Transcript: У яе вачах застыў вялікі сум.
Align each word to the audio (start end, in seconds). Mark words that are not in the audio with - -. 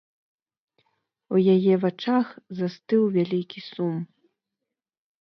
У 1.35 1.43
яе 1.57 1.73
вачах 1.85 2.27
застыў 2.63 3.01
вялікі 3.21 3.59
сум. 3.71 3.95